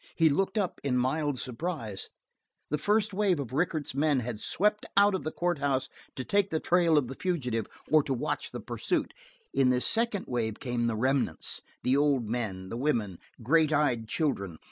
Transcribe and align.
He 0.15 0.31
looked 0.31 0.57
up 0.57 0.81
in 0.83 0.97
mild 0.97 1.37
surprise; 1.37 2.09
the 2.71 2.79
first 2.79 3.13
wave 3.13 3.39
of 3.39 3.53
Rickett's 3.53 3.93
men 3.93 4.21
had 4.21 4.39
swept 4.39 4.83
out 4.97 5.13
of 5.13 5.23
the 5.23 5.31
courthouse 5.31 5.89
to 6.15 6.23
take 6.23 6.49
the 6.49 6.59
trail 6.59 6.97
of 6.97 7.07
the 7.07 7.13
fugitive 7.13 7.67
or 7.87 8.01
to 8.05 8.13
watch 8.15 8.49
the 8.49 8.61
pursuit; 8.61 9.13
in 9.53 9.69
this 9.69 9.85
second 9.85 10.25
wave 10.27 10.59
came 10.59 10.87
the 10.87 10.95
remnants, 10.95 11.61
the 11.83 11.95
old 11.95 12.27
men, 12.27 12.69
the 12.69 12.77
women; 12.77 13.19
great 13.43 13.71
eyed 13.71 14.07
children. 14.07 14.57